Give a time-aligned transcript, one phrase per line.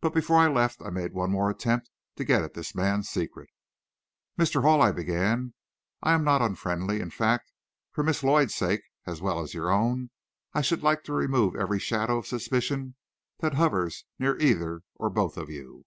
[0.00, 3.50] But before I left I made one more attempt to get at this man's secret.
[4.36, 4.62] "Mr.
[4.62, 5.54] Hall," I began,
[6.02, 6.98] "I am not unfriendly.
[7.00, 7.52] In fact,
[7.92, 10.10] for Miss Lloyd's sake as well as your own,
[10.54, 12.96] I should like to remove every shadow of suspicion
[13.38, 15.84] that hovers near either or both of you."